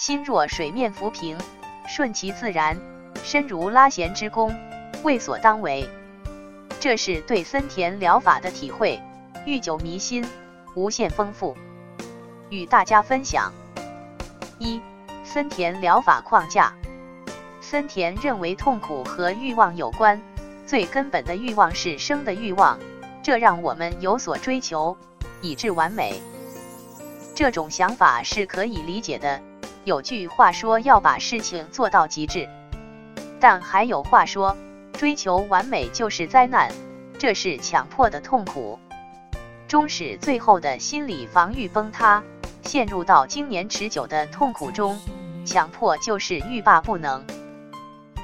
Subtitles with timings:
[0.00, 1.36] 心若水面浮萍，
[1.86, 2.74] 顺其自然，
[3.22, 4.50] 身如拉弦之弓，
[5.02, 5.86] 为所当为。
[6.80, 8.98] 这是对森田疗法的体会，
[9.44, 10.26] 愈久弥新，
[10.74, 11.54] 无限丰富，
[12.48, 13.52] 与大家分享。
[14.58, 14.80] 一、
[15.22, 16.72] 森田疗法框架。
[17.60, 20.18] 森田认为痛苦和欲望有关，
[20.64, 22.78] 最根本的欲望是生的欲望，
[23.22, 24.96] 这让我们有所追求，
[25.42, 26.22] 以致完美。
[27.34, 29.42] 这种想法是可以理解的。
[29.84, 32.48] 有句话说要把事情做到极致，
[33.40, 34.56] 但还有话说
[34.92, 36.70] 追求完美就是灾难，
[37.18, 38.78] 这是强迫的痛苦，
[39.66, 42.22] 终使最后的心理防御崩塌，
[42.62, 44.98] 陷入到经年持久的痛苦中。
[45.46, 47.24] 强迫就是欲罢不能。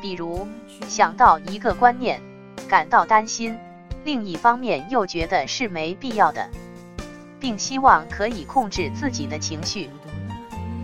[0.03, 0.47] 比如
[0.87, 2.21] 想到一个观念，
[2.69, 3.59] 感到担心，
[4.05, 6.51] 另一方面又觉得是没必要的，
[7.41, 9.89] 并希望可以控制自己的情绪。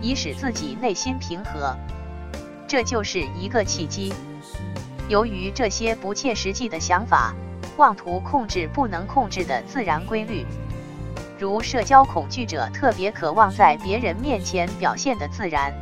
[0.03, 1.73] 以使自己内心平和，
[2.67, 4.13] 这就是一个契机。
[5.07, 7.33] 由于这些不切实际的想法，
[7.77, 10.45] 妄图控制不能控制的自然规律，
[11.39, 15.73] 如社交恐惧者特别渴望在别人面前表现的自然，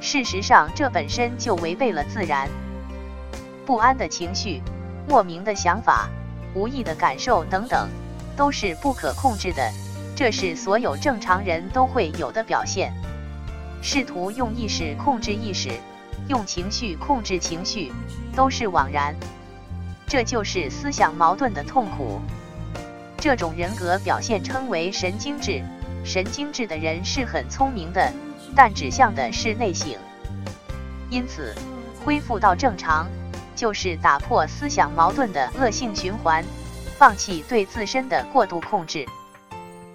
[0.00, 2.48] 事实上这本身就违背了自然。
[3.64, 4.60] 不安的情绪、
[5.08, 6.08] 莫名的想法、
[6.54, 7.88] 无意的感受等等，
[8.36, 9.70] 都是不可控制的，
[10.16, 12.92] 这是所有正常人都会有的表现。
[13.80, 15.70] 试图用意识控制意识，
[16.28, 17.92] 用情绪控制情绪，
[18.34, 19.14] 都是枉然。
[20.06, 22.20] 这就是思想矛盾的痛苦。
[23.18, 25.62] 这种人格表现称为神经质。
[26.04, 28.12] 神经质的人是很聪明的，
[28.54, 29.90] 但指向的是内省。
[31.10, 31.54] 因此，
[32.04, 33.06] 恢复到正常，
[33.54, 36.42] 就是打破思想矛盾的恶性循环，
[36.96, 39.04] 放弃对自身的过度控制。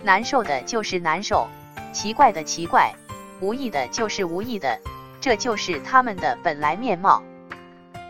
[0.03, 1.47] 难受的就是难受，
[1.92, 2.94] 奇怪的奇怪。
[3.39, 4.80] 无意的就是无意的，
[5.20, 7.22] 这就是他们的本来面貌。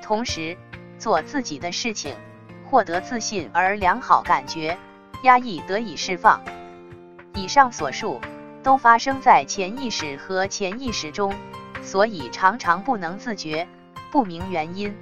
[0.02, 0.58] 同时，
[1.00, 2.16] 做自己的事情，
[2.70, 4.78] 获得自信而良好感觉，
[5.24, 6.42] 压抑得以释放。
[7.34, 8.22] 以上所述
[8.62, 11.34] 都发生在潜意识和潜意识中，
[11.82, 13.68] 所以常常不能自觉，
[14.12, 14.96] 不明原因。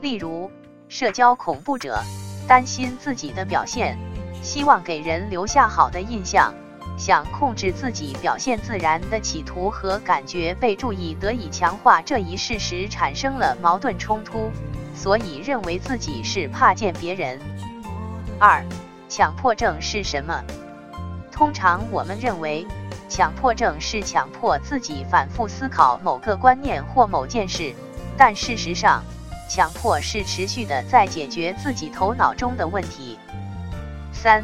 [0.00, 0.50] 例如，
[0.88, 1.98] 社交恐怖者
[2.48, 3.98] 担心自己的表现，
[4.42, 6.54] 希望给人留下好的印象。
[6.96, 14.50] 想控制自己表现自然的企图和感觉被注意得以强化这一事实产生了矛盾冲突，
[14.94, 17.38] 所以认为自己是怕见别人。
[18.38, 18.64] 二，
[19.08, 20.42] 强迫症是什么？
[21.30, 22.66] 通常我们认为
[23.10, 27.74] 强迫症是强迫自己反复思考某个观念或某件事，
[28.16, 29.04] 但事实上，
[29.50, 33.18] 强迫是持续的在解决自己头脑中的问题。
[34.12, 34.42] 三。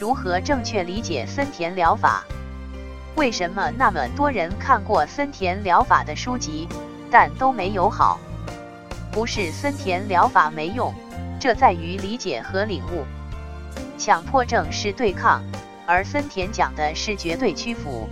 [0.00, 2.24] 如何正确理解森田疗法？
[3.16, 6.66] 为什么那么多人看过森田疗法的书籍，
[7.10, 8.18] 但都没有好？
[9.12, 10.94] 不是森田疗法没用，
[11.38, 13.04] 这在于理解和领悟。
[13.98, 15.42] 强迫症是对抗，
[15.86, 18.08] 而森田讲的是绝对屈服。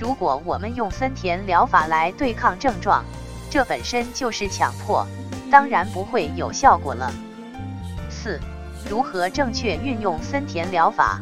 [0.00, 3.04] 如果我们用森田疗法来对抗症状，
[3.48, 5.06] 这本身就是强迫，
[5.48, 7.12] 当然不会有效果了。
[8.10, 8.40] 四。
[8.90, 11.20] 如何正确运用森田疗法？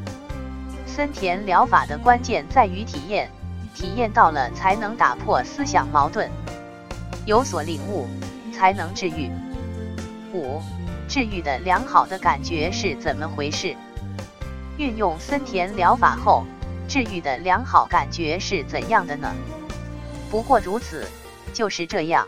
[0.86, 3.30] 森田疗法的关键在于体验，
[3.74, 6.30] 体验到了才能打破思想矛盾，
[7.26, 8.08] 有所领悟，
[8.52, 9.30] 才能治愈。
[10.32, 10.60] 五、
[11.08, 13.76] 治愈的良好的感觉是怎么回事？
[14.78, 16.44] 运用森田疗法后，
[16.88, 19.34] 治愈的良好感觉是怎样的呢？
[20.30, 21.06] 不过如此，
[21.52, 22.26] 就是这样。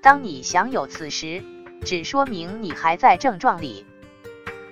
[0.00, 1.42] 当你享有此时，
[1.84, 3.84] 只说明你还在症状里。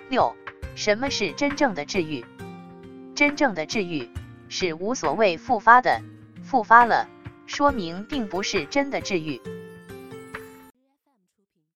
[0.08, 0.34] 六，
[0.74, 2.24] 什么是真正的治愈？
[3.14, 4.08] 真正的治愈
[4.48, 6.02] 是无所谓复发的，
[6.42, 7.08] 复发了，
[7.46, 9.40] 说明并不是真的治愈。